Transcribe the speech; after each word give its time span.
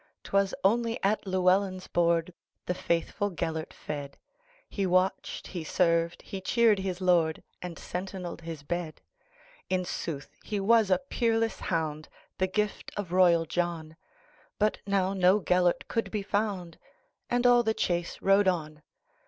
'T 0.23 0.31
was 0.31 0.55
only 0.63 0.97
at 1.03 1.27
Llewelyn's 1.27 1.87
boardThe 1.87 2.75
faithful 2.75 3.29
Gêlert 3.29 3.71
fed; 3.71 4.17
He 4.67 4.87
watched, 4.87 5.45
he 5.53 5.63
served, 5.63 6.23
he 6.23 6.41
cheered 6.41 6.79
his 6.79 7.01
lord, 7.01 7.43
And 7.61 7.77
sentineled 7.77 8.41
his 8.41 8.63
bed.In 8.63 9.85
sooth 9.85 10.31
he 10.43 10.59
was 10.59 10.89
a 10.89 10.97
peerless 10.97 11.59
hound, 11.59 12.09
The 12.39 12.47
gift 12.47 12.91
of 12.97 13.11
royal 13.11 13.45
John; 13.45 13.95
But 14.57 14.79
now 14.87 15.13
no 15.13 15.39
Gêlert 15.39 15.87
could 15.87 16.09
be 16.09 16.23
found, 16.23 16.79
And 17.29 17.45
all 17.45 17.61
the 17.61 17.75
chase 17.75 18.17
rode 18.23 18.47
on. 18.47 18.81